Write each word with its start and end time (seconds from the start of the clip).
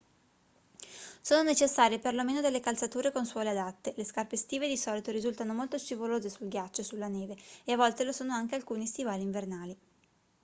sono 1.21 1.43
necessarie 1.43 1.99
per 1.99 2.15
lo 2.15 2.23
meno 2.25 2.41
delle 2.41 2.59
calzature 2.59 3.11
con 3.11 3.23
suole 3.23 3.51
adatte 3.51 3.93
le 3.95 4.03
scarpe 4.03 4.33
estive 4.33 4.67
di 4.67 4.75
solito 4.75 5.11
risultano 5.11 5.53
molto 5.53 5.77
scivolose 5.77 6.27
sul 6.27 6.47
ghiaccio 6.47 6.81
e 6.81 6.83
sulla 6.83 7.07
neve 7.07 7.37
e 7.65 7.73
a 7.73 7.77
volte 7.77 8.03
lo 8.03 8.11
sono 8.11 8.33
anche 8.33 8.55
alcuni 8.55 8.87
stivali 8.87 9.21
invernali 9.21 9.77